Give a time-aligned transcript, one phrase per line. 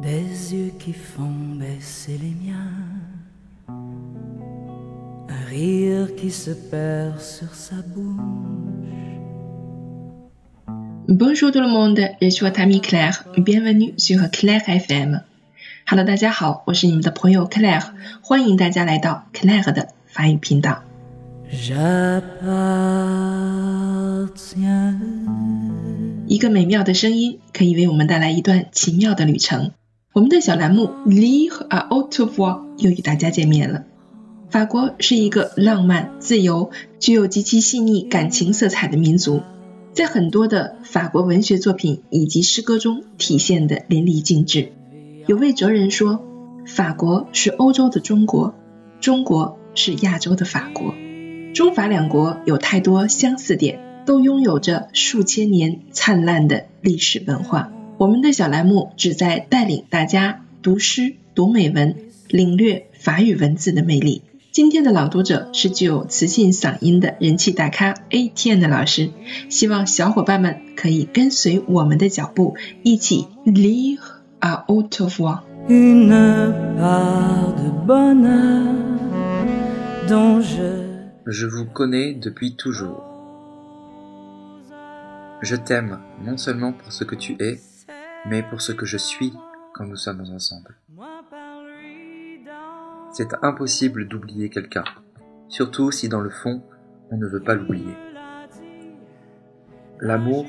[0.00, 2.72] des yeux qui font baisser les miens,
[5.28, 8.18] un rire qui se perd sur sa bouche.
[11.08, 13.24] Bonjour tout le monde, je suis votre amie Claire.
[13.36, 15.20] Bienvenue sur Claire FM.
[15.86, 17.90] Hello，大家好，我是你们的朋友 Claire，
[18.22, 20.82] 欢迎大家来到 Claire 的法语频道。
[21.52, 22.22] J'appartiens.
[26.26, 29.72] 一个美妙的声音可以为我们带来一段奇妙的旅程。
[30.17, 33.83] 我们的小栏目 Lire à haute voix 又与大家见面了。
[34.49, 39.43] 法国是一个浪漫、自由、具有极其细腻感情色彩的民族，
[39.93, 44.71] 在很多的法国文学作品以及诗歌中体现的淋漓尽致。
[45.27, 46.25] 有位哲人说，
[46.65, 48.55] 法国是欧洲的中国，
[48.99, 50.95] 中国是亚洲的法国。
[51.53, 57.71] 中法两国有太多相似点，都拥有着数千年灿烂的历史文化。
[57.99, 61.95] 我们的小栏目旨在带领大家读诗、读美文，
[62.29, 64.21] 领略法语文字的魅力。
[64.51, 69.09] 今天的朗读者是具有磁性嗓音的人气大咖 ATN 的老师，
[69.49, 73.97] 希望小伙伴们可以跟随我们的脚步，一起 lire
[74.39, 75.39] à haute voix。
[75.67, 76.09] Une
[76.77, 78.75] part de bonheur
[80.07, 80.85] dont je
[81.25, 83.03] Je vous connais depuis toujours.
[85.41, 87.59] Je t'aime non seulement pour ce que tu es,
[88.29, 89.33] mais pour ce que je suis
[89.73, 90.75] quand nous sommes ensemble.
[93.13, 94.83] C'est impossible d'oublier quelqu'un,
[95.47, 96.61] surtout si dans le fond,
[97.09, 97.95] on ne veut pas l'oublier.
[99.99, 100.45] L'amour,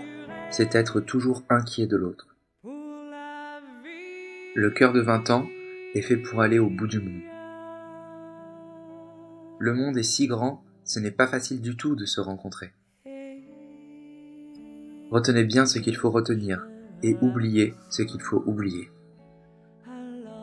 [0.51, 2.37] c'est être toujours inquiet de l'autre.
[4.55, 5.47] Le cœur de 20 ans
[5.95, 7.23] est fait pour aller au bout du monde.
[9.61, 12.73] Le monde est si grand, ce n'est pas facile du tout de se rencontrer.
[15.11, 16.67] Retenez bien ce qu'il faut retenir
[17.03, 18.91] et oubliez ce qu'il faut oublier.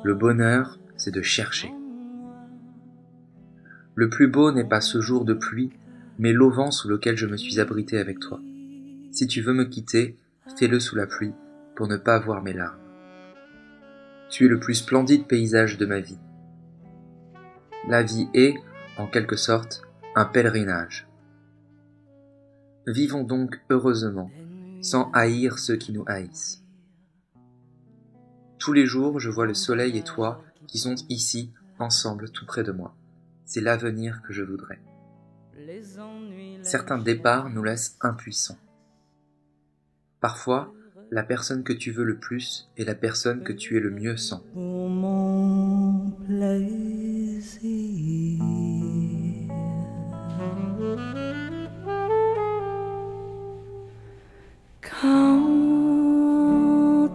[0.04, 1.74] Le bonheur, c'est de chercher.
[3.96, 5.72] Le plus beau n'est pas ce jour de pluie,
[6.20, 8.40] mais l'auvent sous lequel je me suis abrité avec toi.
[9.12, 10.18] Si tu veux me quitter,
[10.58, 11.34] fais-le sous la pluie
[11.76, 12.80] pour ne pas voir mes larmes.
[14.30, 16.20] Tu es le plus splendide paysage de ma vie.
[17.88, 18.56] La vie est,
[18.98, 19.84] en quelque sorte,
[20.16, 21.08] un pèlerinage.
[22.88, 24.30] Vivons donc heureusement,
[24.86, 26.64] sans haïr ceux qui nous haïssent.
[28.60, 32.64] Tous les jours, je vois le soleil et toi qui sont ici, ensemble, tout près
[32.64, 32.96] de moi.
[33.46, 34.80] C'est l'avenir que je voudrais.
[36.62, 38.60] Certains départs nous laissent impuissants.
[40.22, 40.72] Parfois,
[41.10, 44.18] la personne que tu veux le plus est la personne que tu es le mieux
[44.18, 44.44] sans.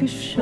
[0.00, 0.40] quelque chose.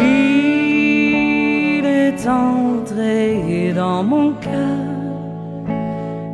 [0.00, 4.52] Il est entré dans mon cœur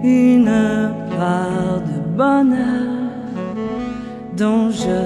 [0.02, 3.10] une part de bonheur
[4.36, 5.02] dont je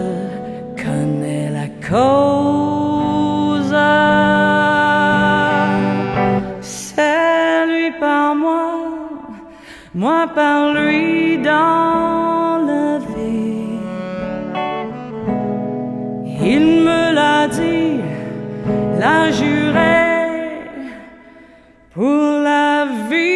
[0.83, 3.75] connais la cause.
[6.61, 8.73] C'est lui par moi,
[9.95, 12.38] moi par lui dans
[21.99, 23.27] pour la vie.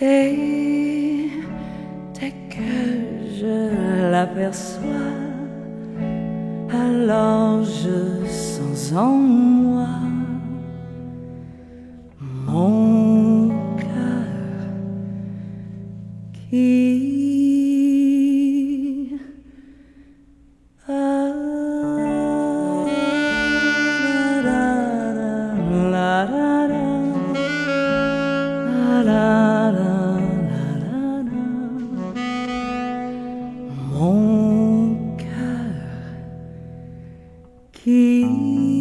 [0.00, 1.30] Et
[2.14, 2.76] dès que
[3.38, 3.56] je
[4.12, 5.16] l'aperçois,
[6.70, 9.88] alors je sens en moi
[12.46, 14.28] mon cœur
[16.50, 17.45] qui
[37.86, 38.75] へ。